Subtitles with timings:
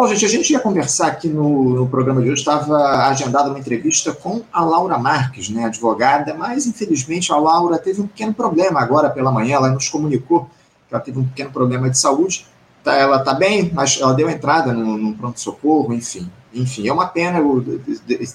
[0.00, 3.58] Bom, gente, a gente ia conversar aqui no, no programa de hoje, estava agendada uma
[3.58, 8.80] entrevista com a Laura Marques, né, advogada, mas infelizmente a Laura teve um pequeno problema
[8.80, 10.48] agora pela manhã, ela nos comunicou
[10.88, 12.46] que ela teve um pequeno problema de saúde,
[12.84, 16.30] tá, ela está bem, mas ela deu entrada no, no pronto-socorro, enfim.
[16.54, 17.60] Enfim, é uma pena, eu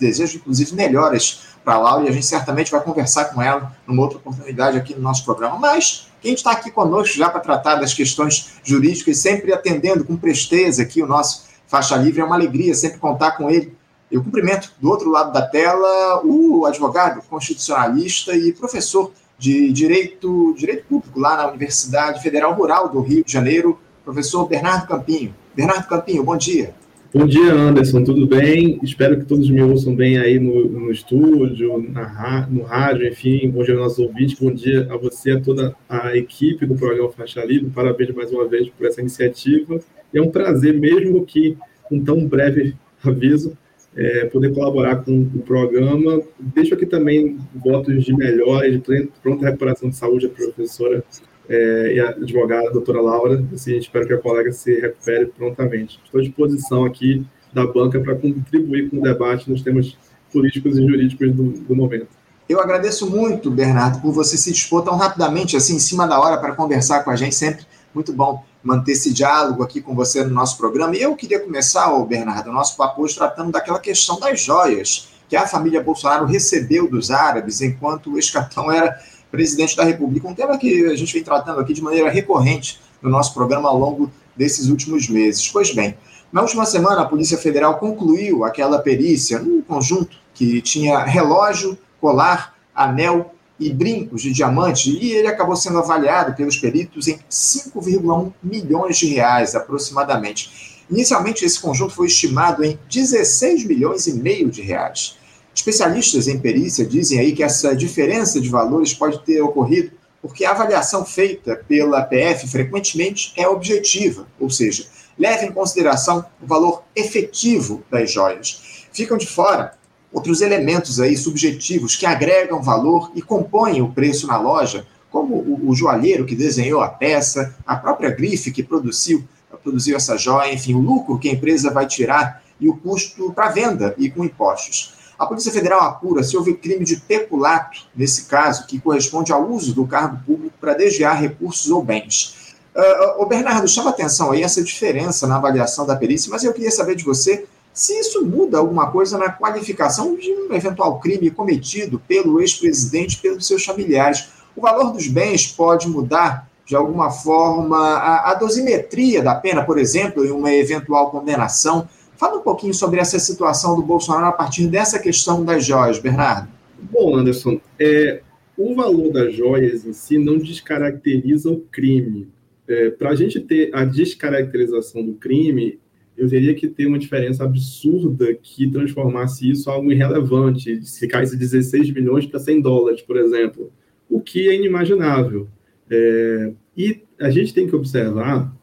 [0.02, 4.02] desejo inclusive melhoras para a Laura e a gente certamente vai conversar com ela numa
[4.02, 7.93] outra oportunidade aqui no nosso programa, mas quem está aqui conosco já para tratar das
[7.93, 12.21] questões jurídicas, sempre atendendo com presteza aqui o nosso Faixa Livre.
[12.21, 13.73] É uma alegria sempre contar com ele.
[14.12, 20.86] Eu cumprimento do outro lado da tela o advogado constitucionalista e professor de direito, direito
[20.86, 25.34] público lá na Universidade Federal Rural do Rio de Janeiro, professor Bernardo Campinho.
[25.55, 26.76] Bernardo Campinho, bom dia.
[27.12, 28.80] Bom dia, Anderson, tudo bem?
[28.84, 33.50] Espero que todos me ouçam bem aí no, no estúdio, na, no rádio, enfim.
[33.50, 37.12] Bom dia aos nossos ouvintes, bom dia a você, a toda a equipe do programa
[37.12, 37.72] Faixa Livre.
[37.72, 39.80] Parabéns mais uma vez por essa iniciativa.
[40.13, 43.58] É um prazer, mesmo que com tão breve aviso,
[43.95, 46.22] é, poder colaborar com o programa.
[46.39, 51.03] Deixo aqui também votos de melhora e de pronta recuperação de saúde à professora
[51.47, 53.44] é, e a advogada, a doutora Laura.
[53.53, 56.00] Assim, espero que a colega se recupere prontamente.
[56.03, 59.95] Estou à disposição aqui da banca para contribuir com o debate nos temas
[60.31, 62.08] políticos e jurídicos do, do momento.
[62.50, 66.38] Eu agradeço muito, Bernardo, por você se dispor tão rapidamente, assim, em cima da hora,
[66.38, 67.36] para conversar com a gente.
[67.36, 70.95] Sempre muito bom manter esse diálogo aqui com você no nosso programa.
[70.95, 75.09] E eu queria começar, ô Bernardo, o nosso papo hoje tratando daquela questão das joias
[75.27, 78.97] que a família Bolsonaro recebeu dos árabes enquanto o ex-capitão era
[79.31, 80.27] presidente da República.
[80.27, 83.77] Um tema que a gente vem tratando aqui de maneira recorrente no nosso programa ao
[83.77, 85.50] longo desses últimos meses.
[85.52, 85.97] Pois bem,
[86.31, 92.55] na última semana a Polícia Federal concluiu aquela perícia num conjunto que tinha relógio, colar,
[92.73, 98.98] anel e brincos de diamante, e ele acabou sendo avaliado pelos peritos em 5,1 milhões
[98.98, 100.84] de reais, aproximadamente.
[100.90, 105.18] Inicialmente, esse conjunto foi estimado em 16 milhões e meio de reais.
[105.54, 110.52] Especialistas em perícia dizem aí que essa diferença de valores pode ter ocorrido porque a
[110.52, 114.86] avaliação feita pela PF frequentemente é objetiva, ou seja,
[115.19, 118.88] leva em consideração o valor efetivo das joias.
[118.94, 119.74] Ficam de fora
[120.13, 125.69] outros elementos aí subjetivos que agregam valor e compõem o preço na loja, como o,
[125.69, 129.24] o joalheiro que desenhou a peça, a própria grife que produziu,
[129.63, 133.50] produziu essa joia, enfim, o lucro que a empresa vai tirar e o custo para
[133.50, 134.94] venda e com impostos.
[135.18, 139.74] A Polícia Federal apura se houve crime de peculato, nesse caso, que corresponde ao uso
[139.74, 142.56] do cargo público para desviar recursos ou bens.
[142.75, 146.72] Uh, o Bernardo, chama atenção aí essa diferença na avaliação da perícia, mas eu queria
[146.72, 152.00] saber de você se isso muda alguma coisa na qualificação de um eventual crime cometido
[152.07, 154.29] pelo ex-presidente, pelos seus familiares.
[154.56, 159.78] O valor dos bens pode mudar de alguma forma a, a, dosimetria da pena, por
[159.78, 161.88] exemplo, em uma eventual condenação.
[162.16, 166.47] Fala um pouquinho sobre essa situação do Bolsonaro a partir dessa questão das joias, Bernardo.
[166.79, 168.22] Bom, Anderson, é,
[168.56, 172.29] o valor das joias em si não descaracteriza o crime.
[172.67, 175.79] É, Para a gente ter a descaracterização do crime,
[176.18, 181.35] eu teria que ter uma diferença absurda que transformasse isso em algo irrelevante, se caísse
[181.38, 183.72] 16 milhões para 100 dólares, por exemplo,
[184.09, 185.47] o que é inimaginável.
[185.90, 188.56] É, e a gente tem que observar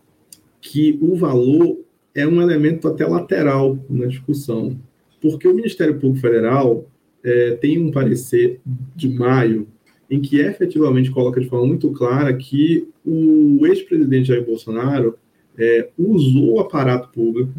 [0.61, 1.81] que o valor
[2.15, 4.79] é um elemento até lateral na discussão,
[5.21, 6.87] porque o Ministério Público Federal
[7.23, 8.61] é, tem um parecer
[8.95, 9.67] de maio
[10.11, 15.17] em que efetivamente coloca de forma muito clara que o ex-presidente Jair Bolsonaro
[15.61, 17.53] é, usou o aparato público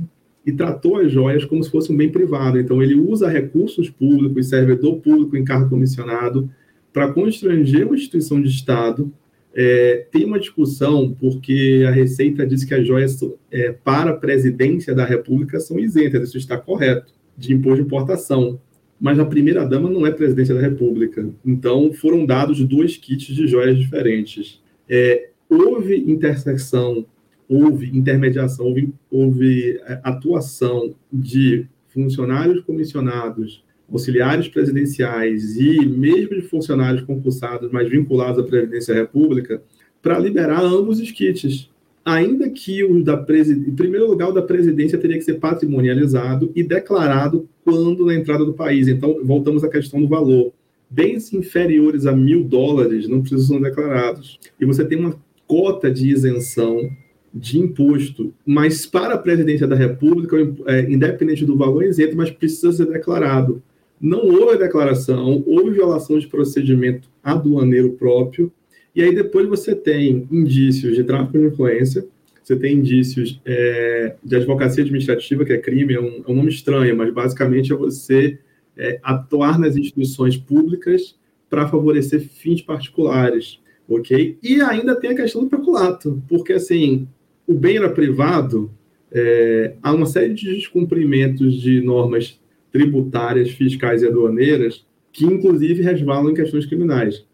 [0.44, 2.60] e tratou as joias como se fosse um bem privado.
[2.60, 6.50] Então, ele usa recursos públicos, servidor público em cargo comissionado,
[6.92, 9.14] para constranger uma instituição de Estado.
[9.54, 13.20] É, tem uma discussão, porque a Receita diz que as joias
[13.52, 18.60] é, para a presidência da República são isentas, isso está correto, de imposto de importação.
[19.00, 21.30] Mas a primeira-dama não é presidência da República.
[21.46, 24.60] Então, foram dados dois kits de joias diferentes.
[24.90, 27.06] É, houve intersecção
[27.52, 33.62] houve intermediação, houve, houve é, atuação de funcionários comissionados,
[33.92, 39.62] auxiliares presidenciais e mesmo de funcionários concursados, mas vinculados à Previdência República,
[40.02, 41.70] para liberar ambos os kits.
[42.06, 46.52] Ainda que o da presidência, em primeiro lugar, o da presidência teria que ser patrimonializado
[46.56, 48.88] e declarado quando na entrada do país.
[48.88, 50.54] Então, voltamos à questão do valor.
[50.90, 54.40] Bens inferiores a mil dólares não precisam ser declarados.
[54.60, 55.16] E você tem uma
[55.46, 56.90] cota de isenção
[57.34, 60.36] de imposto, mas para a presidência da República,
[60.68, 63.62] é, independente do valor, isento, mas precisa ser declarado.
[64.00, 68.52] Não houve declaração, houve violação de procedimento aduaneiro próprio,
[68.96, 72.06] e aí depois você tem indícios de tráfico de influência,
[72.44, 76.50] você tem indícios é, de advocacia administrativa, que é crime, é um, é um nome
[76.50, 78.40] estranho, mas basicamente é você
[78.76, 81.16] é, atuar nas instituições públicas
[81.50, 84.38] para favorecer fins particulares, ok?
[84.42, 87.08] E ainda tem a questão do peculato, porque assim,
[87.52, 88.72] o bem era privado,
[89.12, 92.40] é, há uma série de descumprimentos de normas
[92.72, 97.26] tributárias, fiscais e aduaneiras que inclusive resvalam em questões criminais.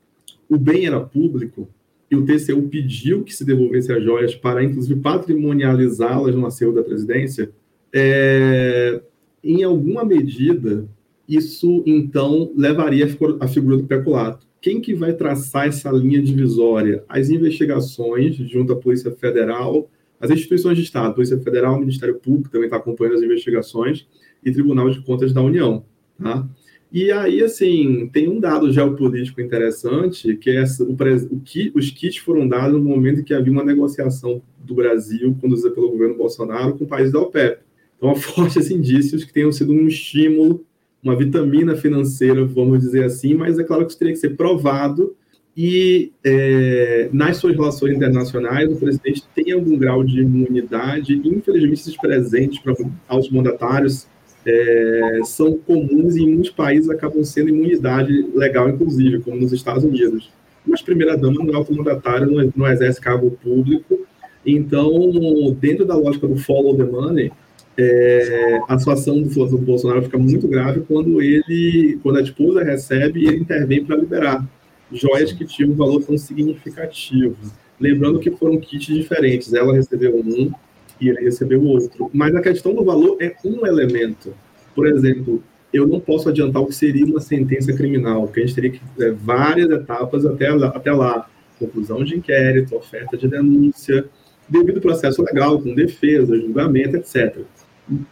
[0.50, 1.70] O bem era público,
[2.10, 6.82] e o TCU pediu que se devolvesse as joias para, inclusive, patrimonializá-las no acervo da
[6.82, 7.52] presidência,
[7.94, 9.02] é,
[9.44, 10.88] em alguma medida,
[11.28, 13.06] isso, então, levaria
[13.40, 14.48] a figura do peculato.
[14.62, 17.04] Quem que vai traçar essa linha divisória?
[17.08, 22.66] As investigações junto à Polícia Federal, as instituições de Estado, Polícia Federal, Ministério Público também
[22.66, 24.08] está acompanhando as investigações,
[24.44, 25.84] e Tribunal de Contas da União,
[26.22, 26.48] tá?
[26.92, 32.18] E aí, assim, tem um dado geopolítico interessante, que é o, o que, os kits
[32.18, 36.78] foram dados no momento em que havia uma negociação do Brasil, conduzida pelo governo Bolsonaro,
[36.78, 37.62] com o país da OPEP.
[37.98, 40.66] Então, há fortes indícios que tenham sido um estímulo,
[41.04, 45.14] uma vitamina financeira, vamos dizer assim, mas é claro que isso teria que ser provado
[45.58, 51.98] e é, nas suas relações internacionais, o presidente tem algum grau de imunidade, infelizmente, esses
[51.98, 52.76] presentes para
[53.08, 54.06] aos mandatários
[54.46, 59.84] é, são comuns e em muitos países acabam sendo imunidade legal, inclusive, como nos Estados
[59.84, 60.30] Unidos.
[60.64, 64.06] Mas primeira-dama não é automandatária, não, não exerce cargo público.
[64.46, 67.32] Então, dentro da lógica do follow the money,
[67.76, 73.38] é, a situação do, Bolsonaro fica muito grave quando ele, quando a esposa recebe ele
[73.38, 74.48] intervém para liberar
[74.92, 77.36] joias que tinham um valor tão significativo.
[77.80, 79.54] Lembrando que foram kits diferentes.
[79.54, 80.52] Ela recebeu um,
[81.00, 82.10] e ele recebeu outro.
[82.14, 84.34] Mas a questão do valor é um elemento.
[84.76, 85.44] Por exemplo,
[85.74, 88.82] eu não posso adiantar o que seria uma sentença criminal, porque a gente teria que
[89.00, 91.30] é, várias etapas até lá, até lá.
[91.60, 94.06] Conclusão de inquérito, oferta de denúncia,
[94.48, 97.40] devido processo legal, com defesa, julgamento, etc.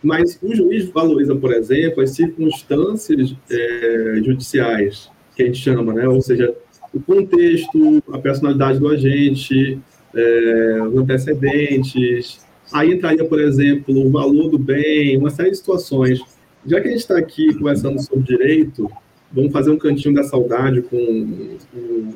[0.01, 6.07] Mas o juiz valoriza, por exemplo, as circunstâncias é, judiciais, que a gente chama, né?
[6.07, 6.55] ou seja,
[6.95, 9.79] o contexto, a personalidade do agente,
[10.15, 16.19] é, os antecedentes, Aí entraria, por exemplo, o valor do bem, uma série de situações.
[16.65, 18.89] Já que a gente está aqui conversando sobre direito,
[19.31, 20.97] vamos fazer um cantinho da saudade com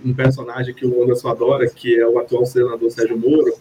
[0.03, 3.53] um personagem que o Anderson adora, que é o atual senador Sérgio Moro.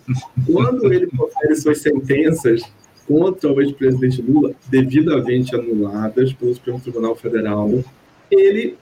[0.46, 2.62] Quando ele profere suas sentenças
[3.06, 7.70] contra o ex-presidente Lula, devidamente anuladas pelo Supremo Tribunal Federal,
[8.30, 8.76] ele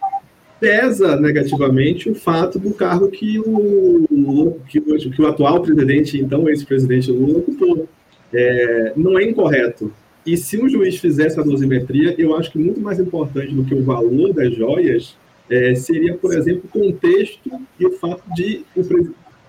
[0.61, 6.49] pesa negativamente o fato do cargo que o, que o, que o atual presidente, então
[6.49, 7.89] ex-presidente Lula, ocupou
[8.33, 9.93] é, não é incorreto.
[10.25, 13.75] E se um juiz fizesse a dosimetria, eu acho que muito mais importante do que
[13.75, 15.17] o valor das joias
[15.49, 18.65] é, seria, por exemplo, o contexto e o fato de,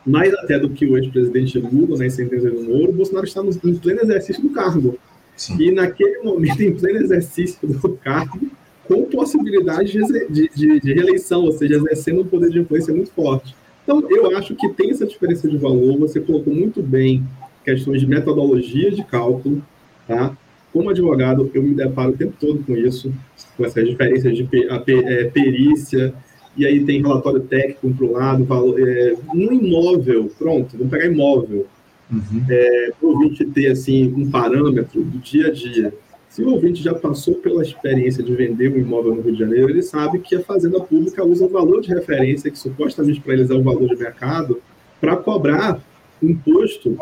[0.06, 3.50] mais até do que o ex-presidente Lula, né, sentença do Moro, o Bolsonaro está no,
[3.50, 4.98] em pleno exercício do cargo.
[5.36, 5.56] Sim.
[5.60, 8.40] E naquele momento, em pleno exercício do cargo,
[8.88, 13.56] com possibilidade de, de, de, reeleição, ou seja, exercendo um poder de influência muito forte.
[13.84, 17.24] Então, eu acho que tem essa diferença de valor, você colocou muito bem
[17.64, 19.62] questões de metodologia de cálculo,
[20.08, 20.36] tá?
[20.72, 23.14] Como advogado, eu me deparo o tempo todo com isso,
[23.56, 26.14] com essas diferenças de é, perícia,
[26.56, 31.06] e aí tem relatório técnico para o lado, valor, é, um imóvel, pronto, vamos pegar
[31.06, 31.68] imóvel,
[32.12, 32.46] uhum.
[32.50, 35.94] é, para o ter assim, um parâmetro do dia a dia.
[36.30, 39.70] Se o ouvinte já passou pela experiência de vender um imóvel no Rio de Janeiro,
[39.70, 43.50] ele sabe que a Fazenda Pública usa o valor de referência, que supostamente para eles
[43.50, 44.62] é o valor de mercado,
[45.00, 45.82] para cobrar
[46.22, 46.98] imposto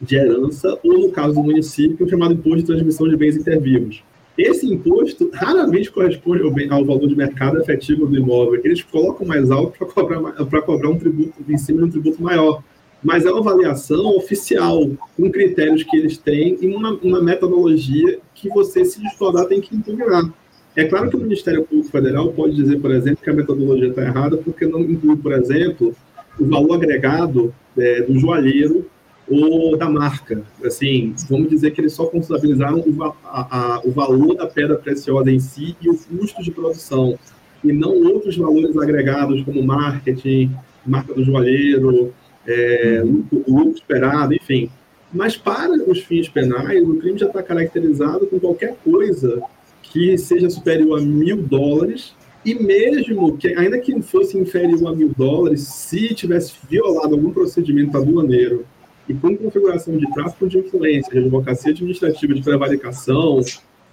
[0.00, 4.02] de herança, ou no caso do município, chamado imposto de transmissão de bens intervivos.
[4.38, 8.60] Esse imposto raramente corresponde ao, valor de mercado efetivo do imóvel.
[8.64, 12.62] Eles colocam mais alto para cobrar, cobrar um tributo em cima de um tributo maior.
[13.02, 18.48] Mas é uma avaliação oficial, com critérios que eles têm e uma, uma metodologia que
[18.48, 20.32] você, se discordar, tem que impugnar.
[20.74, 24.02] É claro que o Ministério Público Federal pode dizer, por exemplo, que a metodologia está
[24.02, 25.94] errada porque não inclui, por exemplo,
[26.38, 28.86] o valor agregado é, do joalheiro
[29.28, 30.42] ou da marca.
[30.64, 35.76] Assim, vamos dizer que eles só contabilizaram o, o valor da pedra preciosa em si
[35.80, 37.18] e o custo de produção,
[37.62, 40.54] e não outros valores agregados como marketing,
[40.86, 42.14] marca do joalheiro,
[42.48, 44.70] é, lucro, lucro esperado, enfim.
[45.12, 49.40] Mas para os fins penais, o crime já está caracterizado com qualquer coisa
[49.82, 52.14] que seja superior a mil dólares
[52.44, 57.96] e mesmo que, ainda que fosse inferior a mil dólares, se tivesse violado algum procedimento
[57.96, 58.64] aduaneiro
[59.08, 63.40] e com configuração de tráfico de influência, de advocacia administrativa, de prevaricação,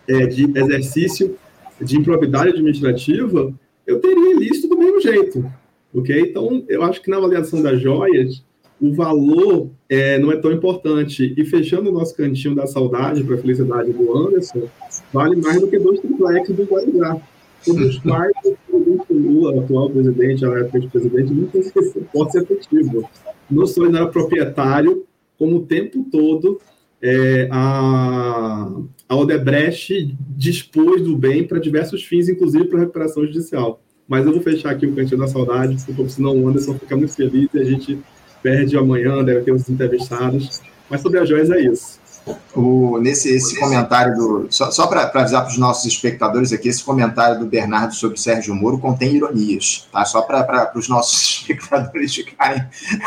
[0.07, 1.37] é, de exercício
[1.81, 3.53] de improbidade administrativa,
[3.85, 5.51] eu teria ilícito do mesmo jeito.
[5.93, 6.21] ok?
[6.21, 8.43] Então, eu acho que na avaliação das joias,
[8.81, 11.33] o valor é, não é tão importante.
[11.37, 14.63] E fechando o nosso cantinho da saudade para a felicidade do Anderson,
[15.13, 17.17] vale mais do que dois triplex do Guarujá.
[17.67, 18.33] Os quais
[18.69, 21.63] o Lula, atual presidente, a época de presidente, não tem
[22.13, 23.09] pode ser efetivo.
[23.49, 25.03] Não sou ainda proprietário,
[25.37, 26.59] como o tempo todo
[27.01, 28.71] é, a,
[29.07, 33.81] a Odebrecht dispôs do bem para diversos fins, inclusive para recuperação judicial.
[34.07, 37.13] Mas eu vou fechar aqui o cantinho da saudade, porque senão o Anderson fica muito
[37.13, 37.99] feliz e a gente
[38.45, 40.61] perde amanhã, deve ter os entrevistados.
[40.87, 41.99] Mas sobre as joias é isso.
[42.55, 44.47] O, nesse esse comentário do.
[44.49, 48.53] Só, só para avisar para os nossos espectadores aqui, esse comentário do Bernardo sobre Sérgio
[48.53, 50.05] Moro contém ironias, tá?
[50.05, 52.63] Só para os nossos espectadores ficarem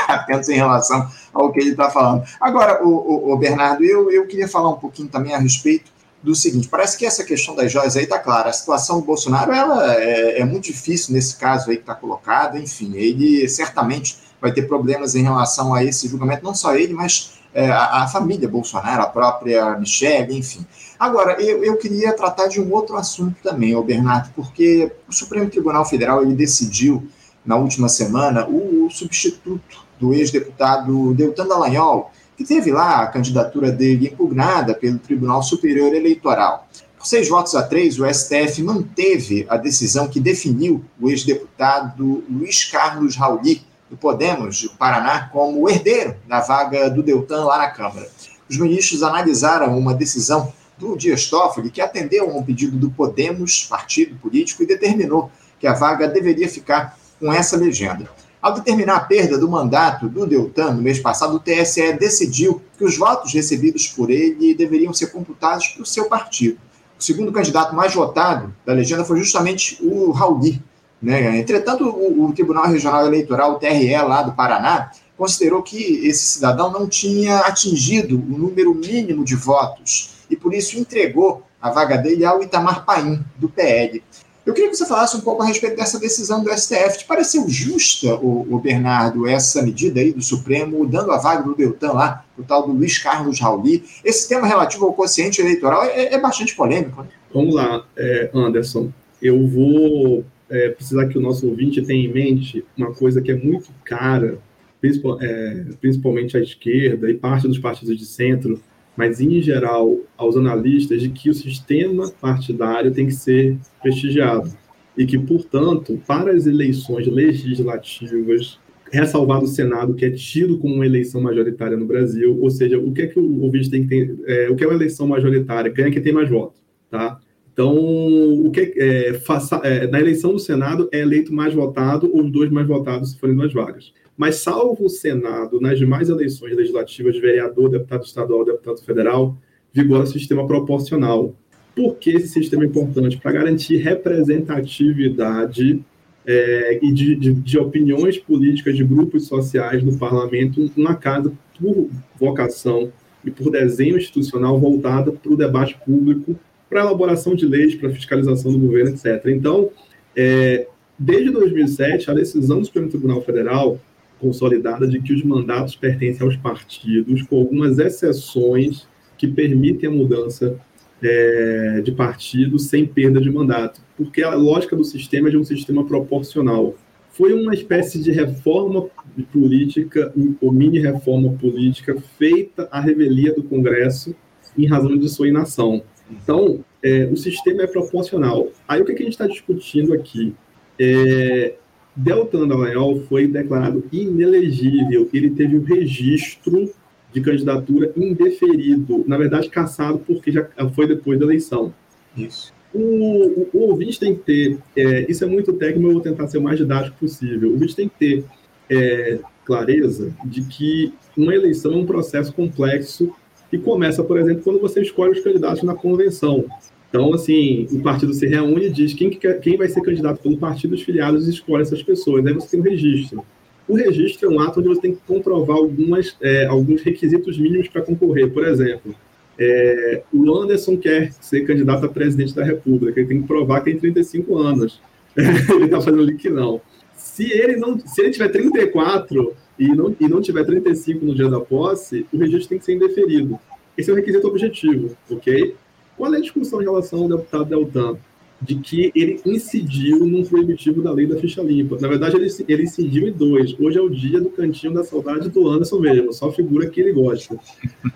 [0.09, 2.25] atentos em relação ao que ele está falando.
[2.41, 5.91] Agora, o, o, o, Bernardo, eu, eu queria falar um pouquinho também a respeito
[6.23, 8.51] do seguinte: parece que essa questão das joias aí está clara.
[8.51, 12.57] A situação do Bolsonaro ela é, é muito difícil nesse caso aí que está colocado,
[12.57, 17.39] enfim, ele certamente vai ter problemas em relação a esse julgamento, não só ele, mas
[17.53, 20.67] é, a, a, família Bolsonaro, a própria Michelle, enfim.
[20.99, 25.51] Agora, eu, eu queria tratar de um outro assunto também, ô Bernardo, porque o Supremo
[25.51, 27.09] Tribunal Federal ele decidiu
[27.45, 33.73] na última semana o, o substituto do ex-deputado Deltan Dallagnol, que teve lá a candidatura
[33.73, 36.69] dele impugnada pelo Tribunal Superior Eleitoral.
[36.97, 42.65] Por seis votos a três, o STF manteve a decisão que definiu o ex-deputado Luiz
[42.65, 48.09] Carlos Rauli do Podemos, do Paraná, como herdeiro da vaga do Deltan lá na Câmara.
[48.49, 53.65] Os ministros analisaram uma decisão do Dias Toffoli, que atendeu a um pedido do Podemos,
[53.65, 58.09] partido político, e determinou que a vaga deveria ficar com essa legenda.
[58.41, 62.85] Ao determinar a perda do mandato do Deltan no mês passado, o TSE decidiu que
[62.85, 66.59] os votos recebidos por ele deveriam ser computados para o seu partido.
[66.99, 70.63] O segundo candidato mais votado da legenda foi justamente o Rauli,
[71.01, 71.39] né?
[71.39, 76.71] Entretanto, o, o, Tribunal Regional Eleitoral, o TRE, lá do Paraná, considerou que esse cidadão
[76.71, 82.25] não tinha atingido o número mínimo de votos e, por isso, entregou a vaga dele
[82.25, 84.03] ao Itamar Paim, do PL.
[84.49, 87.01] Eu queria que você falasse um pouco a respeito dessa decisão do STF.
[87.01, 91.55] Te pareceu justa, o, o Bernardo, essa medida aí do Supremo, dando a vaga do
[91.55, 93.85] Deltan lá, o tal do Luiz Carlos Rauli?
[94.03, 97.03] Esse tema relativo ao quociente eleitoral é, é bastante polêmico.
[97.03, 97.09] Né?
[97.35, 98.91] Vamos lá, é, Anderson.
[99.21, 103.37] Eu vou é, precisar que o nosso ouvinte tenha em mente uma coisa que é
[103.37, 104.39] muito cara,
[104.81, 108.61] principal, é, principalmente à esquerda e parte dos partidos de centro,
[108.97, 114.51] mas em geral aos analistas, de que o sistema partidário tem que ser prestigiado
[114.97, 118.59] e que, portanto, para as eleições legislativas,
[118.91, 122.93] ressalvado o Senado, que é tido como uma eleição majoritária no Brasil, ou seja, o
[122.93, 125.71] que é que o ouvinte tem que ter, é, o que é uma eleição majoritária?
[125.71, 127.21] Ganha quem tem mais votos, tá?
[127.59, 132.23] Então, o que é, faça, é, na eleição do Senado é eleito mais votado ou
[132.23, 133.93] dois mais votados se forem duas vagas.
[134.17, 139.37] Mas, salvo o Senado, nas demais eleições legislativas vereador, deputado estadual, deputado federal,
[139.73, 141.35] vigora o sistema proporcional.
[141.75, 143.17] Por que esse sistema é importante?
[143.17, 145.85] Para garantir representatividade
[146.25, 151.91] é, e de, de, de, opiniões políticas de grupos sociais no parlamento, uma casa por
[152.21, 152.93] vocação
[153.25, 158.53] e por desenho institucional voltada para o debate público para elaboração de leis, para fiscalização
[158.53, 159.27] do governo, etc.
[159.27, 159.71] Então,
[160.17, 160.67] é,
[160.99, 163.81] desde 2007, a decisão do Supremo Tribunal Federal
[164.19, 170.57] consolidada de que os mandatos pertencem aos partidos, com algumas exceções que permitem a mudança
[171.03, 175.45] é, de partido sem perda de mandato, porque a lógica do sistema é de um
[175.45, 176.75] sistema proporcional.
[177.11, 178.89] Foi uma espécie de reforma
[179.33, 184.15] política, ou mini reforma política, feita à revelia do Congresso
[184.57, 185.83] em razão de sua inação.
[186.11, 188.49] Então, é, o sistema é proporcional.
[188.67, 190.35] Aí o que, que a gente está discutindo aqui?
[190.79, 191.55] É,
[191.95, 195.09] Deltan Dallagnol foi declarado inelegível.
[195.13, 196.71] Ele teve o um registro
[197.13, 201.73] de candidatura indeferido, na verdade cassado porque já foi depois da eleição.
[202.17, 202.53] Isso.
[202.73, 206.29] O, o, o ouvinte tem que ter, é, isso é muito técnico, eu vou tentar
[206.29, 207.49] ser o mais didático possível.
[207.49, 208.25] O ouvinte tem que ter
[208.71, 213.13] é, clareza de que uma eleição é um processo complexo
[213.51, 216.45] que começa, por exemplo, quando você escolhe os candidatos na convenção.
[216.89, 220.39] Então, assim, o partido se reúne e diz quem, quer, quem vai ser candidato pelo
[220.39, 222.25] partido, os filiados escolhem essas pessoas.
[222.27, 223.25] Aí você tem um registro.
[223.69, 227.69] O registro é um ato onde você tem que comprovar algumas, é, alguns requisitos mínimos
[227.69, 228.31] para concorrer.
[228.31, 228.95] Por exemplo,
[229.39, 233.71] é, o Anderson quer ser candidato a presidente da República, ele tem que provar que
[233.71, 234.81] tem 35 anos.
[235.17, 236.61] ele está fazendo link não.
[236.97, 241.29] Se ele não, se ele tiver 34, e não, e não tiver 35 no dia
[241.29, 243.39] da posse, o registro tem que ser indeferido.
[243.77, 245.55] Esse é o requisito objetivo, ok?
[245.97, 247.99] Qual é a discussão em relação ao deputado Deltan?
[248.41, 251.77] de que ele incidiu num proibitivo da lei da ficha limpa.
[251.81, 253.55] Na verdade, ele, ele incidiu em dois.
[253.59, 256.93] Hoje é o dia do cantinho da saudade do Anderson mesmo, só figura que ele
[256.93, 257.37] gosta.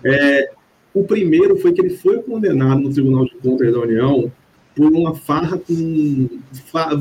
[0.03, 0.51] É,
[0.93, 4.31] o primeiro foi que ele foi condenado no Tribunal de Contas da União
[4.75, 6.29] por uma farra com.
[6.71, 6.99] Farra,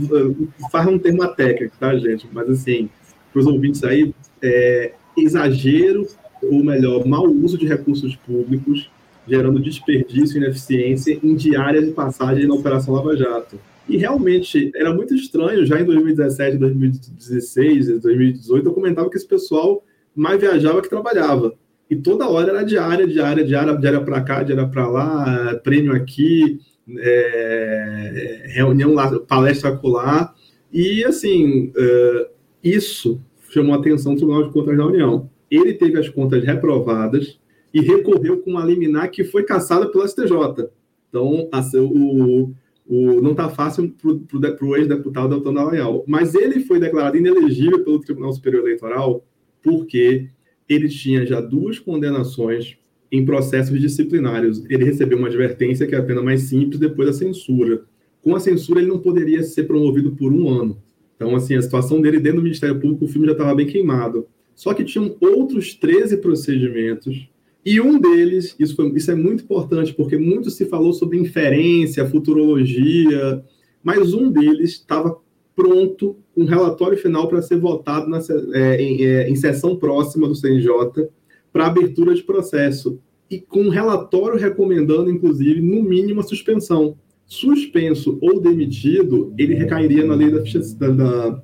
[0.71, 2.29] farra é um termo técnico, tá, gente?
[2.33, 2.89] Mas, assim,
[3.33, 6.07] para os ouvintes aí, é, exagero,
[6.43, 8.91] ou melhor, mau uso de recursos públicos
[9.27, 13.59] gerando desperdício e ineficiência em diárias de passagem na Operação Lava Jato.
[13.89, 19.85] E realmente era muito estranho, já em 2017, 2016, 2018, eu comentava que esse pessoal
[20.15, 21.55] mais viajava que trabalhava.
[21.91, 26.59] E toda hora era diária, diária, diária, diária para cá, diária para lá, prêmio aqui,
[26.99, 30.33] é, reunião lá, palestra acolá.
[30.73, 32.27] E, assim, uh,
[32.63, 35.31] isso chamou a atenção do Tribunal de Contas da União.
[35.51, 37.39] Ele teve as contas reprovadas,
[37.73, 40.69] e recorreu com uma liminar que foi caçada pelo STJ.
[41.09, 42.55] Então, assim, o,
[42.87, 46.05] o, não está fácil para o ex-deputado Deltan Dallagnol.
[46.07, 49.25] Mas ele foi declarado inelegível pelo Tribunal Superior Eleitoral
[49.63, 50.29] porque
[50.69, 52.77] ele tinha já duas condenações
[53.11, 54.65] em processos disciplinários.
[54.69, 57.85] Ele recebeu uma advertência, que é a pena mais simples, depois da censura.
[58.23, 60.82] Com a censura, ele não poderia ser promovido por um ano.
[61.23, 64.27] Então, assim, a situação dele dentro do Ministério Público, o filme já estava bem queimado.
[64.55, 67.29] Só que tinham outros 13 procedimentos
[67.65, 72.09] e um deles, isso, foi, isso é muito importante, porque muito se falou sobre inferência,
[72.09, 73.43] futurologia,
[73.83, 75.17] mas um deles estava
[75.55, 78.19] pronto, um relatório final para ser votado na,
[78.55, 81.09] é, em, é, em sessão próxima do CNJ
[81.53, 82.99] para abertura de processo.
[83.31, 86.97] E com um relatório recomendando, inclusive, no mínimo, a suspensão.
[87.33, 91.43] Suspenso ou demitido, ele recairia na lei da ficha, da, da,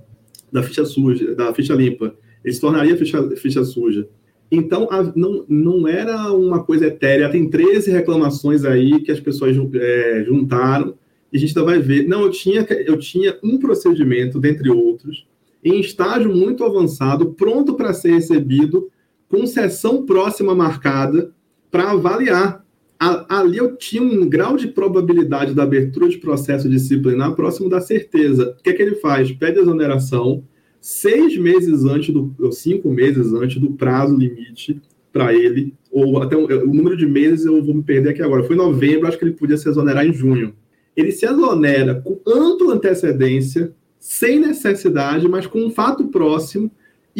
[0.52, 2.14] da ficha suja, da ficha limpa.
[2.44, 4.06] Ele se tornaria ficha, ficha suja.
[4.52, 7.30] Então, a, não, não era uma coisa etérea.
[7.30, 10.94] Tem 13 reclamações aí que as pessoas é, juntaram
[11.32, 12.06] e a gente ainda vai ver.
[12.06, 15.26] Não, eu tinha, eu tinha um procedimento, dentre outros,
[15.64, 18.90] em estágio muito avançado, pronto para ser recebido,
[19.26, 21.32] com sessão próxima marcada
[21.70, 22.62] para avaliar.
[22.98, 28.56] Ali eu tinha um grau de probabilidade da abertura de processo disciplinar próximo da certeza.
[28.58, 29.30] O que é que ele faz?
[29.30, 30.42] Pede exoneração
[30.80, 34.80] seis meses antes do, ou cinco meses antes do prazo limite
[35.12, 38.44] para ele, ou até o, o, número de meses eu vou me perder aqui agora.
[38.44, 40.54] Foi em novembro, acho que ele podia se exonerar em junho.
[40.96, 46.70] Ele se exonera com ampla antecedência, sem necessidade, mas com um fato próximo.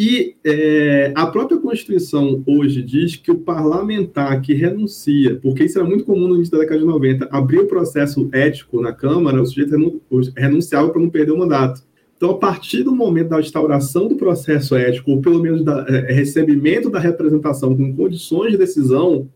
[0.01, 5.85] E é, a própria Constituição hoje diz que o parlamentar que renuncia, porque isso era
[5.85, 9.45] muito comum no início da década de 90, abrir o processo ético na Câmara, o
[9.45, 9.75] sujeito
[10.37, 11.83] renunciava para não perder o mandato.
[12.15, 16.13] Então, a partir do momento da instauração do processo ético, ou pelo menos da é,
[16.13, 19.27] recebimento da representação com condições de decisão,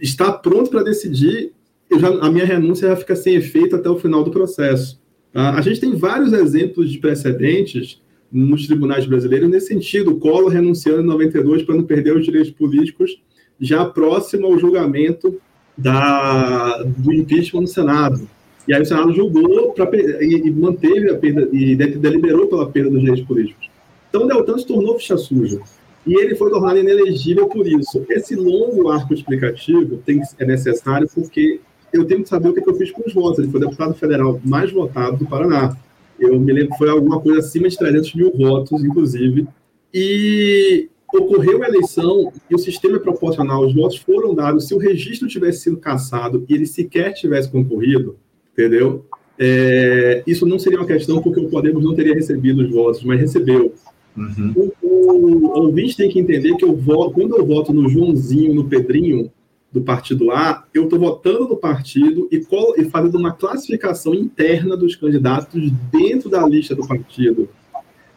[0.00, 1.52] está pronto para decidir,
[2.00, 4.98] já, a minha renúncia já fica sem efeito até o final do processo.
[5.34, 5.52] Tá?
[5.52, 8.00] A gente tem vários exemplos de precedentes
[8.32, 10.12] nos tribunais brasileiros nesse sentido.
[10.12, 13.20] O Collor renunciando em 92 para não perder os direitos políticos,
[13.60, 15.38] já próximo ao julgamento
[15.76, 18.28] da, do impeachment no Senado.
[18.66, 22.90] E aí o Senado julgou pra, e, e manteve a perda, e deliberou pela perda
[22.90, 23.70] dos direitos políticos.
[24.08, 25.60] Então, Deltan se tornou ficha suja.
[26.06, 28.04] E ele foi tornado inelegível por isso.
[28.08, 31.60] Esse longo arco explicativo tem, é necessário porque
[31.92, 33.38] eu tenho que saber o que, que eu fiz com os votos.
[33.38, 35.76] Ele foi deputado federal mais votado do Paraná.
[36.24, 39.46] Eu me lembro que foi alguma coisa acima de 300 mil votos, inclusive.
[39.92, 44.66] E ocorreu a eleição e o sistema é proporcional, os votos foram dados.
[44.66, 48.16] Se o registro tivesse sido cassado e ele sequer tivesse concorrido,
[48.52, 49.04] entendeu?
[49.38, 53.20] É, isso não seria uma questão porque o Podemos não teria recebido os votos, mas
[53.20, 53.74] recebeu.
[54.16, 54.52] Uhum.
[54.54, 58.54] O, o, o, ouvinte tem que entender que eu voto, quando eu voto no Joãozinho,
[58.54, 59.30] no Pedrinho,
[59.72, 62.36] do partido A, eu estou votando no partido e,
[62.76, 67.48] e, fazendo uma classificação interna dos candidatos dentro da lista do partido.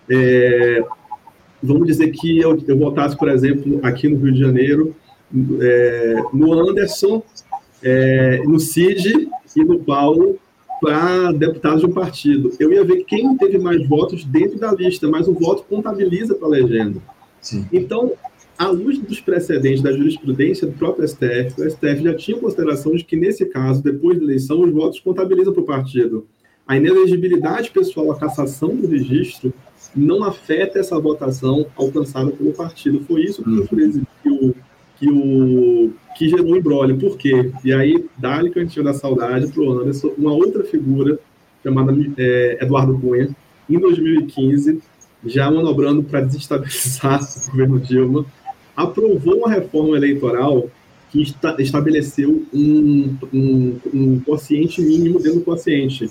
[0.10, 0.84] É,
[1.64, 4.96] vamos dizer que eu, eu, votasse, por exemplo, aqui no Rio de Janeiro,
[5.62, 7.24] é, no Anderson,
[7.82, 10.38] é, no Cid e no Paulo
[10.82, 12.52] para deputados de um partido.
[12.60, 16.48] Eu ia ver quem teve mais votos dentro da lista, mas o voto contabiliza para
[16.48, 17.02] a legenda.
[17.42, 17.66] Sim.
[17.72, 18.12] Então,
[18.58, 23.04] à luz dos precedentes da jurisprudência do próprio STF, o STF já tinha consideração de
[23.04, 26.26] que, nesse caso, depois da eleição, os votos contabilizam para o partido.
[26.68, 29.54] A inelegibilidade pessoal, a cassação do registro,
[29.96, 33.02] não afeta essa votação alcançada pelo partido.
[33.02, 34.04] Foi isso que, hum.
[34.24, 34.56] que, o,
[34.98, 36.98] que o que gerou um embrólio.
[36.98, 37.52] Por quê?
[37.64, 41.20] E aí, dá-lhe cantinho da saudade para o Anderson, uma outra figura
[41.62, 43.36] chamada é, Eduardo Cunha,
[43.70, 44.82] em 2015,
[45.26, 48.26] já manobrando para desestabilizar o governo Dilma,
[48.76, 50.70] aprovou uma reforma eleitoral
[51.12, 56.10] que esta, estabeleceu um, um, um quociente mínimo dentro do quociente.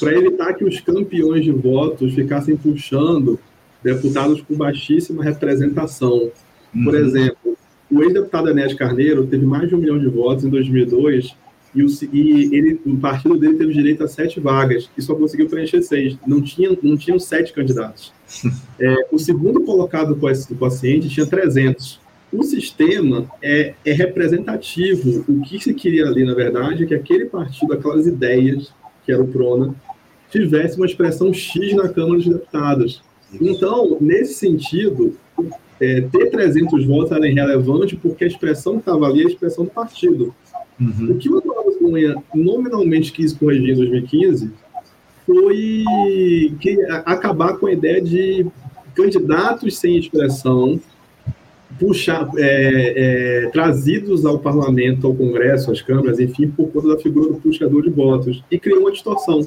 [0.00, 3.38] para evitar que os campeões de votos ficassem puxando
[3.82, 6.30] deputados com baixíssima representação.
[6.72, 7.00] Por uhum.
[7.00, 7.56] exemplo,
[7.90, 11.36] o ex-deputado Enéas Carneiro teve mais de um milhão de votos em 2002
[11.74, 15.48] e, o, e ele, o partido dele teve direito a sete vagas e só conseguiu
[15.48, 16.16] preencher seis.
[16.26, 18.12] Não, tinha, não tinham sete candidatos.
[18.78, 21.98] É, o segundo colocado do paciente tinha 300.
[22.30, 25.24] O sistema é, é representativo.
[25.26, 28.70] O que se queria ali, na verdade, é que aquele partido, aquelas ideias,
[29.06, 29.74] que era o PRONA,
[30.30, 33.02] tivesse uma expressão X na Câmara dos Deputados.
[33.40, 35.16] Então, nesse sentido,
[35.80, 39.64] é, ter 300 votos era irrelevante porque a expressão que estava ali é a expressão
[39.64, 40.34] do partido.
[40.80, 41.12] Uhum.
[41.12, 44.50] O que o Eduardo Cunha nominalmente quis corrigir em 2015
[45.24, 45.84] foi
[46.60, 48.46] que, acabar com a ideia de
[48.94, 50.80] candidatos sem expressão
[51.78, 57.32] puxar, é, é, trazidos ao parlamento, ao Congresso, às câmaras, enfim, por conta da figura
[57.32, 59.40] do puxador de votos, e criou uma distorção.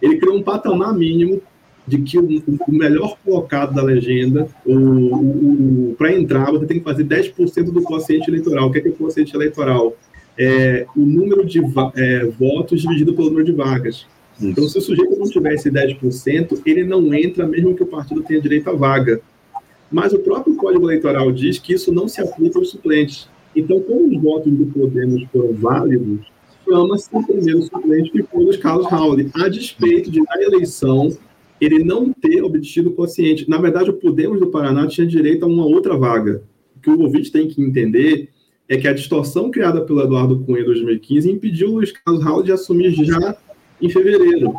[0.00, 1.42] Ele criou um patamar mínimo
[1.86, 2.26] de que o,
[2.66, 4.48] o melhor colocado da legenda,
[5.98, 8.68] para entrar, você tem que fazer 10% do quociente eleitoral.
[8.68, 9.94] O que é, que é o quociente eleitoral?
[10.36, 11.60] É o número de
[11.96, 14.06] é, votos dividido pelo número de vagas.
[14.36, 14.48] Isso.
[14.48, 18.22] Então, se o sujeito não tiver esse 10%, ele não entra, mesmo que o partido
[18.22, 19.20] tenha direito à vaga.
[19.90, 23.28] Mas o próprio Código Eleitoral diz que isso não se aplica aos suplentes.
[23.54, 26.26] Então, como os votos do Podemos foram válidos,
[26.64, 31.16] chama-se o primeiro suplente que foi o Carlos Raul, a despeito de, na eleição,
[31.60, 33.48] ele não ter obtido o quociente.
[33.48, 36.42] Na verdade, o Podemos do Paraná tinha direito a uma outra vaga.
[36.76, 38.30] O que o ouvinte tem que entender
[38.68, 42.42] é que a distorção criada pelo Eduardo Cunha em 2015 impediu o Luiz Carlos Raul
[42.42, 43.36] de assumir já
[43.80, 44.54] em fevereiro.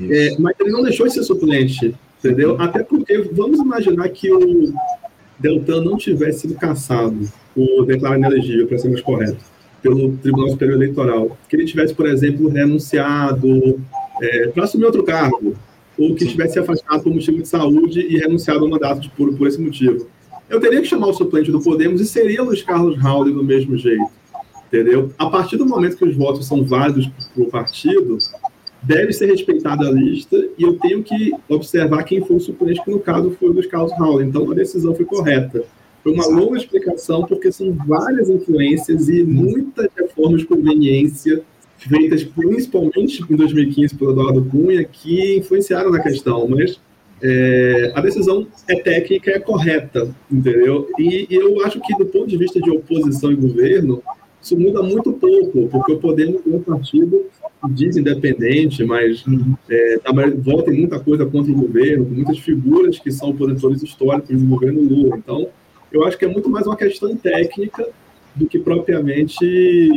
[0.00, 2.56] É, mas ele não deixou de ser suplente, entendeu?
[2.60, 4.72] Até porque, vamos imaginar que o
[5.38, 9.44] Deltan não tivesse sido caçado por declarar inelegível, para ser mais correto,
[9.82, 11.36] pelo Tribunal Superior Eleitoral.
[11.48, 13.80] Que ele tivesse, por exemplo, renunciado
[14.22, 15.56] é, para assumir outro cargo,
[15.98, 19.48] ou que tivesse afastado por motivo de saúde e renunciado ao mandato de puro por
[19.48, 20.06] esse motivo.
[20.48, 23.76] Eu teria que chamar o suplente do Podemos e seria Luiz Carlos Raul do mesmo
[23.76, 24.10] jeito,
[24.66, 25.12] entendeu?
[25.18, 28.16] A partir do momento que os votos são válidos para o partido,
[28.82, 32.90] deve ser respeitada a lista e eu tenho que observar quem foi o suplente, que
[32.90, 34.22] no caso foi o Luiz Carlos Raul.
[34.22, 35.64] Então a decisão foi correta.
[36.02, 41.42] Foi uma longa explicação, porque são várias influências e muitas reformas de conveniência
[41.76, 46.80] feitas principalmente em 2015 pelo Eduardo Cunha, que influenciaram na questão, mas
[47.22, 50.88] é, a decisão é técnica, é correta, entendeu?
[50.98, 54.02] E, e, eu acho que, do ponto de vista de oposição e governo,
[54.40, 57.26] isso muda muito pouco, porque o Podemos é um partido
[57.70, 59.24] diz independente, mas
[59.68, 59.98] é,
[60.36, 64.46] volta em muita coisa contra o governo, com muitas figuras que são opositores históricos do
[64.46, 65.16] governo Lula.
[65.16, 65.48] Então,
[65.92, 67.84] eu acho que é muito mais uma questão técnica
[68.36, 69.90] do que propriamente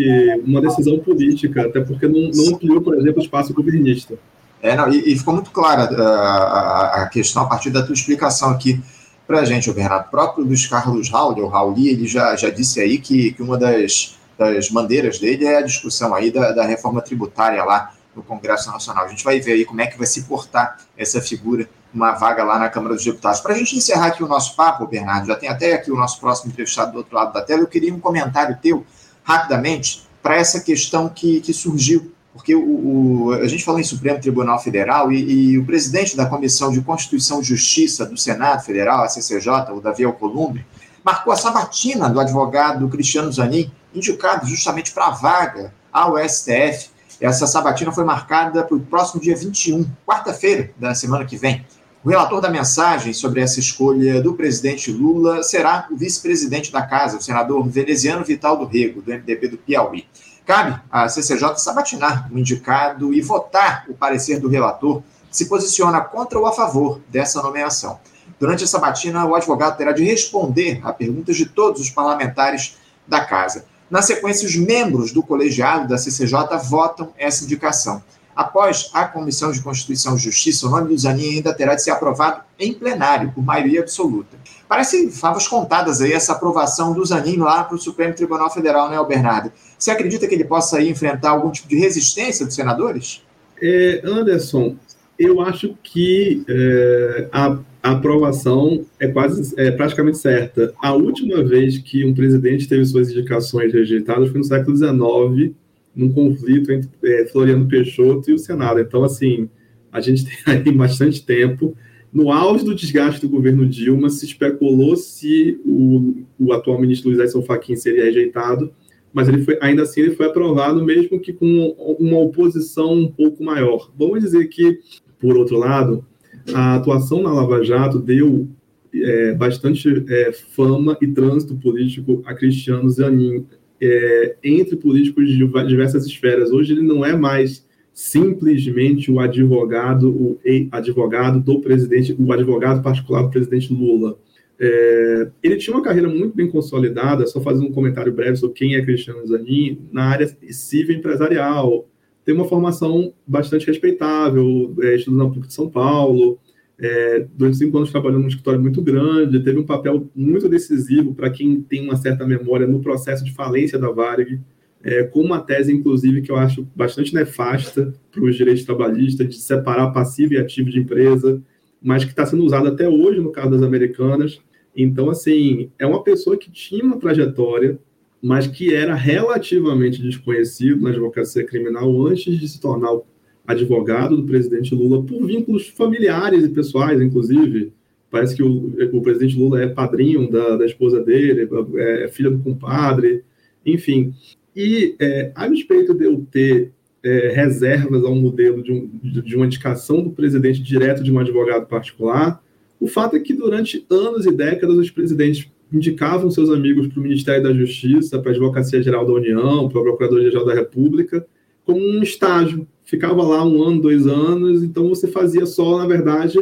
[0.45, 4.17] uma decisão política, até porque não, não ampliou, por exemplo, o espaço governista.
[4.61, 7.93] É, não, e, e, ficou muito clara a, a, a, questão a partir da tua
[7.93, 8.81] explicação aqui
[9.25, 10.07] para a gente, o Bernardo.
[10.07, 13.57] O próprio Luiz Carlos Raul, o Rauli, ele já, já disse aí que, que uma
[13.57, 18.69] das, das bandeiras dele é a discussão aí da, da reforma tributária lá no Congresso
[18.69, 19.05] Nacional.
[19.05, 22.43] A gente vai ver aí como é que vai se portar essa figura, uma vaga
[22.43, 23.39] lá na Câmara dos Deputados.
[23.39, 26.19] Para a gente encerrar aqui o nosso papo, Bernardo, já tem até aqui o nosso
[26.19, 28.85] próximo entrevistado do outro lado da tela, eu queria um comentário teu,
[29.23, 34.19] rapidamente, para essa questão que, que surgiu, porque o, o, a gente falou em Supremo
[34.19, 39.03] Tribunal Federal e, e, o presidente da Comissão de Constituição e Justiça do Senado Federal,
[39.03, 40.65] a CCJ, o Davi Alcolumbre,
[41.03, 46.91] marcou a sabatina do advogado Cristiano Zanin, indicado justamente para a vaga ao STF
[47.21, 51.63] essa sabatina foi marcada para o próximo dia 21, quarta-feira da semana que vem.
[52.03, 57.19] O relator da mensagem sobre essa escolha do presidente Lula será o vice-presidente da casa,
[57.19, 60.07] o senador veneziano Vital do Rego, do MDB do Piauí.
[60.51, 66.37] Cabe à CCJ sabatinar o indicado e votar o parecer do relator se posiciona contra
[66.37, 68.01] ou a favor dessa nomeação.
[68.37, 72.75] Durante a sabatina, o advogado terá de responder a perguntas de todos os parlamentares
[73.07, 73.63] da casa.
[73.89, 78.03] Na sequência, os membros do colegiado da CCJ votam essa indicação.
[78.35, 81.91] Após a Comissão de Constituição e Justiça, o nome do Zanin ainda terá de ser
[81.91, 84.37] aprovado em plenário, por maioria absoluta.
[84.67, 89.03] Parece favas contadas aí essa aprovação do Zanin lá para o Supremo Tribunal Federal, né,
[89.03, 89.51] Bernardo?
[89.77, 93.21] Você acredita que ele possa aí enfrentar algum tipo de resistência dos senadores?
[93.61, 94.75] É, Anderson,
[95.19, 100.73] eu acho que é, a a aprovação é quase é praticamente certa.
[100.81, 105.55] A última vez que um presidente teve suas indicações rejeitadas foi no século XIX,
[105.95, 108.79] num conflito entre é, Floriano Peixoto e o Senado.
[108.79, 109.49] Então, assim,
[109.91, 111.75] a gente tem aí bastante tempo.
[112.11, 117.21] No auge do desgaste do governo Dilma, se especulou se o, o atual ministro Luiz
[117.21, 118.71] Edson Fachin seria rejeitado,
[119.13, 123.43] mas ele foi, ainda assim ele foi aprovado, mesmo que com uma oposição um pouco
[123.43, 123.91] maior.
[123.97, 124.79] Vamos dizer que,
[125.19, 126.05] por outro lado,
[126.53, 128.47] a atuação na Lava Jato deu
[128.93, 133.45] é, bastante é, fama e trânsito político a Cristiano Zanin
[133.81, 136.51] é, entre políticos de diversas esferas.
[136.51, 140.39] Hoje ele não é mais simplesmente o advogado, o
[140.71, 144.17] advogado do presidente, o advogado particular do presidente Lula.
[144.59, 148.75] É, ele tinha uma carreira muito bem consolidada, só fazendo um comentário breve sobre quem
[148.75, 151.87] é Cristiano Zanin, na área civil empresarial.
[152.23, 156.37] Tem uma formação bastante respeitável, é, estudou na PUC de São Paulo,
[156.81, 161.29] é, durante cinco anos trabalhando num escritório muito grande, teve um papel muito decisivo para
[161.29, 164.39] quem tem uma certa memória no processo de falência da Varig,
[164.83, 169.35] é, com uma tese, inclusive, que eu acho bastante nefasta para os direitos trabalhistas, de
[169.35, 171.39] separar passivo e ativo de empresa,
[171.79, 174.41] mas que está sendo usada até hoje no caso das americanas.
[174.75, 177.77] Então, assim, é uma pessoa que tinha uma trajetória,
[178.19, 182.99] mas que era relativamente desconhecido na advocacia criminal antes de se tornar
[183.45, 187.73] advogado do presidente Lula por vínculos familiares e pessoais, inclusive.
[188.09, 192.29] Parece que o, o presidente Lula é padrinho da, da esposa dele, é, é filha
[192.29, 193.23] do compadre,
[193.65, 194.13] enfim.
[194.55, 196.71] E, é, a respeito de eu ter
[197.03, 201.65] é, reservas ao modelo de, um, de, uma indicação do presidente direto de um advogado
[201.67, 202.43] particular,
[202.79, 207.03] o fato é que durante anos e décadas os presidentes indicavam seus amigos para o
[207.03, 211.25] Ministério da Justiça, para a Advocacia Geral da União, para a Procuradoria-Geral da República,
[211.71, 216.37] como um estágio, ficava lá um ano, dois anos, então você fazia só, na verdade,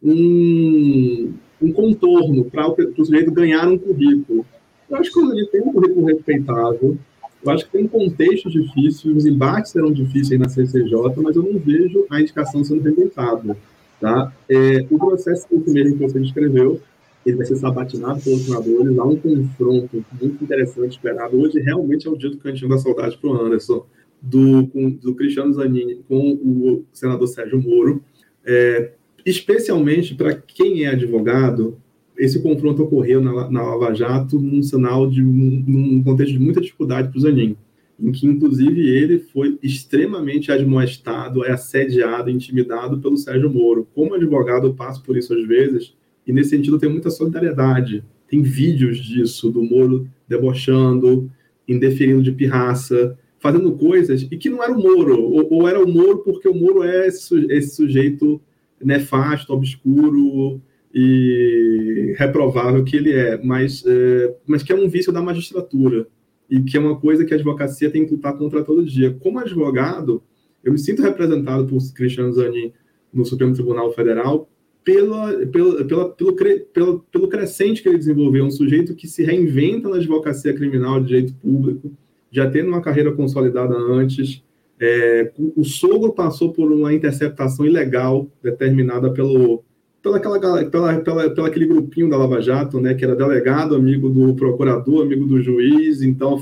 [0.00, 4.46] um, um contorno para o, o sujeito ganhar um currículo.
[4.88, 6.96] Eu acho que ele tem um currículo respeitável,
[7.44, 11.42] eu acho que tem um contexto difícil, os embates serão difíceis na CCJ, mas eu
[11.42, 13.56] não vejo a indicação sendo rejeitada.
[14.00, 14.32] Tá?
[14.48, 16.80] É, o processo mesmo que você descreveu,
[17.26, 21.36] ele vai ser sabatinado pelos senadores, há um confronto muito interessante esperado.
[21.36, 23.84] Hoje realmente é o dia do cantinho da saudade para o Anderson
[24.20, 28.02] do, com, do Cristiano Zanini com o senador Sérgio Moro,
[28.44, 28.92] é,
[29.24, 31.78] especialmente para quem é advogado,
[32.16, 36.60] esse confronto ocorreu na, na Lava Jato num sinal de um, num contexto de muita
[36.60, 37.56] dificuldade para o Zanin,
[38.00, 43.86] em que inclusive ele foi extremamente admoestado, é assediado, intimidado pelo Sérgio Moro.
[43.94, 45.94] Como advogado, eu passo por isso às vezes,
[46.26, 48.04] e nesse sentido tenho muita solidariedade.
[48.28, 51.30] Tem vídeos disso, do Moro debochando,
[51.66, 55.88] indeferindo de pirraça, fazendo coisas e que não era o Moro, ou, ou era o
[55.88, 58.40] Moro porque o Moro é esse, sujeito
[58.82, 60.60] nefasto, obscuro
[60.92, 66.06] e reprovável que ele é, mas, é, mas que é um vício da magistratura
[66.50, 69.14] e que é uma coisa que a advocacia tem que lutar contra todo dia.
[69.20, 70.22] Como advogado,
[70.64, 72.72] eu me sinto representado por Cristiano Zanin
[73.12, 74.48] no Supremo Tribunal Federal
[74.82, 76.36] pela, pela, pela, pelo,
[76.72, 81.08] pelo, pelo crescente que ele desenvolveu, um sujeito que se reinventa na advocacia criminal de
[81.08, 81.92] direito público,
[82.30, 84.42] já tendo uma carreira consolidada antes.
[84.80, 89.64] É, o sogro passou por uma interceptação ilegal determinada pelo
[90.00, 90.64] pela, pela,
[91.00, 95.26] pela, pela aquele grupinho da Lava Jato, né, que era delegado, amigo do procurador, amigo
[95.26, 96.38] do juiz, então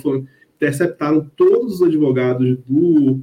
[0.56, 3.20] interceptaram todos os advogados do,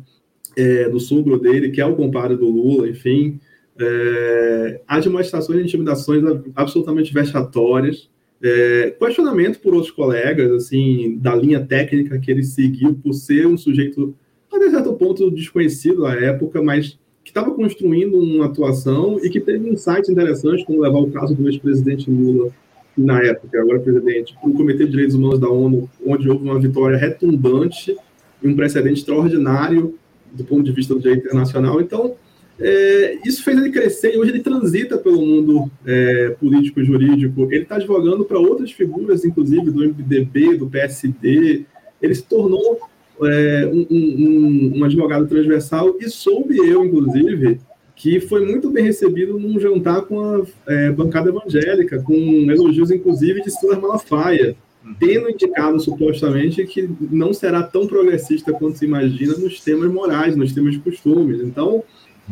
[0.55, 3.39] é, do sogro dele, que é o compadre do Lula, enfim.
[3.79, 6.23] É, as demonstrações de intimidações
[6.55, 8.09] absolutamente vexatórias,
[8.43, 13.57] é, questionamento por outros colegas, assim, da linha técnica que ele seguiu por ser um
[13.57, 14.13] sujeito,
[14.51, 19.69] até certo ponto, desconhecido à época, mas que estava construindo uma atuação e que teve
[19.69, 22.51] insights interessantes, como levar o caso do ex-presidente Lula,
[22.97, 26.59] na época, agora presidente, para o Comitê de Direitos Humanos da ONU, onde houve uma
[26.59, 27.95] vitória retumbante
[28.41, 29.97] e um precedente extraordinário
[30.31, 31.79] do ponto de vista do direito internacional.
[31.79, 32.15] Então,
[32.59, 37.47] é, isso fez ele crescer e hoje ele transita pelo mundo é, político jurídico.
[37.51, 41.65] Ele está advogando para outras figuras, inclusive do MDB, do PSD.
[42.01, 42.79] Ele se tornou
[43.21, 47.59] é, um, um, um, advogado transversal e soube eu, inclusive,
[47.95, 52.15] que foi muito bem recebido num jantar com a é, bancada evangélica, com
[52.51, 54.55] elogios, inclusive, de Silas Malafaia,
[54.99, 60.53] tendo indicado supostamente que não será tão progressista quanto se imagina nos temas morais, nos
[60.53, 61.39] temas de costumes.
[61.41, 61.83] Então,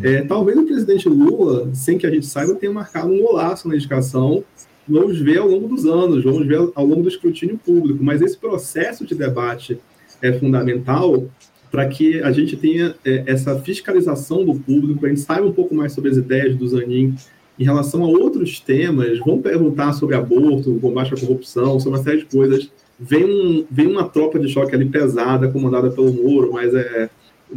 [0.02, 3.76] é, talvez o presidente Lula, sem que a gente saiba, tenha marcado um golaço na
[3.76, 4.44] indicação.
[4.88, 8.04] Vamos ver ao longo dos anos, vamos ver ao longo do escrutínio público.
[8.04, 9.80] Mas esse processo de debate
[10.22, 11.26] é fundamental
[11.72, 15.54] para que a gente tenha é, essa fiscalização do público, para a gente saiba um
[15.54, 17.16] pouco mais sobre as ideias do Zanin
[17.58, 19.20] em relação a outros temas.
[19.20, 22.70] Vamos perguntar sobre aborto, combate à corrupção, sobre uma série de coisas.
[23.00, 27.10] Vem, um, vem uma tropa de choque ali pesada, comandada pelo Moro, mas é,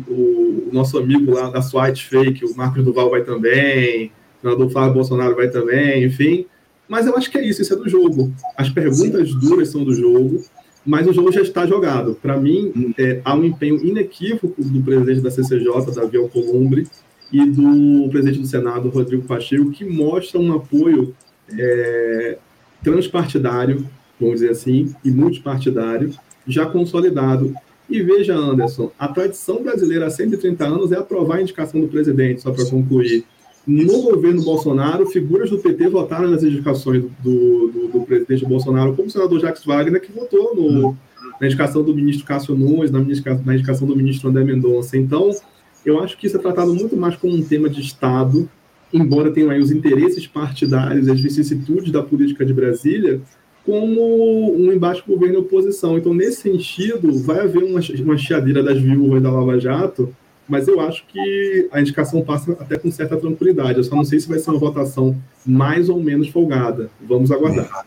[0.08, 4.94] o, nosso amigo lá da SWAT Fake, o Marcos Duval vai também, o senador Flávio
[4.94, 6.46] Bolsonaro vai também, enfim.
[6.88, 8.32] Mas eu acho que é isso, isso é do jogo.
[8.56, 10.44] As perguntas duras são do jogo.
[10.86, 12.14] mas o jogo já está jogado.
[12.20, 16.86] Para mim, é, há um empenho inequívoco do presidente da CCJ, Davi Alcolumbre,
[17.32, 21.14] e do presidente do Senado, Rodrigo Pacheco, que mostra um apoio
[21.58, 22.38] é,
[22.82, 23.88] transpartidário,
[24.20, 26.10] vamos dizer assim, e multipartidário,
[26.46, 27.54] já consolidado.
[27.88, 32.42] E veja, Anderson, a tradição brasileira há 130 anos é aprovar a indicação do presidente,
[32.42, 33.24] só para concluir.
[33.66, 39.08] No governo Bolsonaro, figuras do PT votaram nas indicações do, do, do presidente Bolsonaro, como
[39.08, 40.96] o senador Jacques Wagner, que votou no,
[41.40, 44.96] na indicação do ministro Cássio Nunes, na, na indicação do ministro André Mendonça.
[44.96, 45.30] Então,
[45.84, 48.48] eu acho que isso é tratado muito mais como um tema de Estado,
[48.92, 53.20] embora tenham aí os interesses partidários, as vicissitudes da política de Brasília,
[53.64, 55.96] como um embate governo e oposição.
[55.96, 60.14] Então, nesse sentido, vai haver uma, uma chiadeira das viúvas da Lava Jato,
[60.46, 63.78] mas eu acho que a indicação passa até com certa tranquilidade.
[63.78, 66.90] Eu só não sei se vai ser uma votação mais ou menos folgada.
[67.00, 67.86] Vamos aguardar.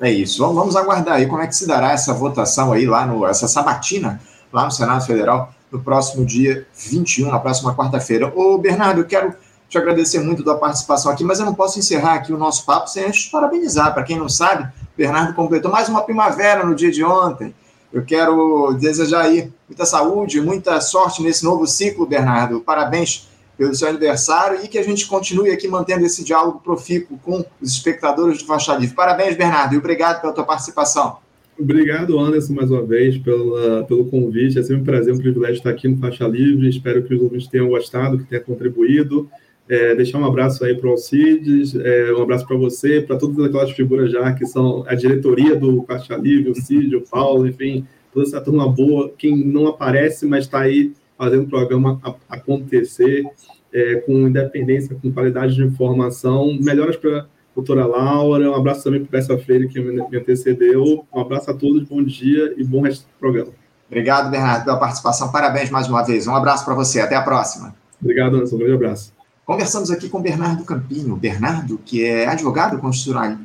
[0.00, 0.42] É isso.
[0.52, 4.20] Vamos aguardar aí como é que se dará essa votação aí lá no essa sabatina
[4.52, 8.30] lá no Senado Federal no próximo dia 21, na próxima quarta-feira.
[8.34, 9.34] Ô Bernardo, eu quero
[9.72, 12.90] te agradecer muito da participação aqui, mas eu não posso encerrar aqui o nosso papo
[12.90, 13.94] sem antes parabenizar.
[13.94, 17.54] Para quem não sabe, Bernardo completou mais uma primavera no dia de ontem.
[17.90, 22.60] Eu quero desejar aí muita saúde, muita sorte nesse novo ciclo, Bernardo.
[22.60, 27.42] Parabéns pelo seu aniversário e que a gente continue aqui mantendo esse diálogo profícuo com
[27.58, 28.94] os espectadores do Faixa Livre.
[28.94, 31.16] Parabéns, Bernardo, e obrigado pela tua participação.
[31.58, 34.58] Obrigado, Anderson, mais uma vez, pela, pelo convite.
[34.58, 36.68] É sempre um prazer, um privilégio estar aqui no Faixa Livre.
[36.68, 39.30] Espero que os ouvintes tenham gostado, que tenha contribuído.
[39.68, 43.38] É, deixar um abraço aí para o Alcides, é, um abraço para você, para todas
[43.44, 47.86] aquelas figuras já que são a diretoria do Caixa Livre, o Cid, o Paulo, enfim,
[48.12, 53.24] toda essa turma boa, quem não aparece, mas está aí fazendo o programa acontecer
[53.72, 56.58] é, com independência, com qualidade de informação.
[56.60, 61.06] Melhoras para a doutora Laura, um abraço também para essa Freire que me antecedeu.
[61.12, 63.52] Um abraço a todos, bom dia e bom resto do programa.
[63.86, 65.30] Obrigado, Bernardo, pela participação.
[65.30, 66.26] Parabéns mais uma vez.
[66.26, 67.00] Um abraço para você.
[67.00, 67.74] Até a próxima.
[68.00, 68.56] Obrigado, Anderson.
[68.56, 69.21] Um grande abraço.
[69.52, 71.14] Conversamos aqui com Bernardo Campinho.
[71.14, 72.80] Bernardo, que é advogado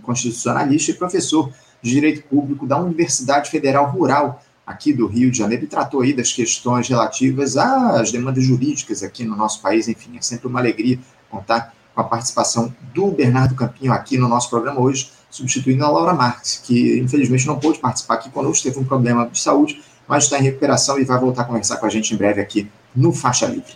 [0.02, 5.66] constitucionalista e professor de Direito Público da Universidade Federal Rural aqui do Rio de Janeiro
[5.66, 9.90] e tratou aí das questões relativas às demandas jurídicas aqui no nosso país.
[9.90, 10.98] Enfim, é sempre uma alegria
[11.30, 16.14] contar com a participação do Bernardo Campinho aqui no nosso programa hoje, substituindo a Laura
[16.14, 20.40] Marques, que infelizmente não pôde participar aqui conosco, teve um problema de saúde, mas está
[20.40, 23.46] em recuperação e vai voltar a conversar com a gente em breve aqui no Faixa
[23.46, 23.76] Livre.